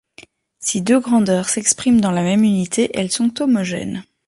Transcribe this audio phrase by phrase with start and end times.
[0.59, 4.03] Si deux grandeurs s'expriment dans la même unité, elles sont homogènes.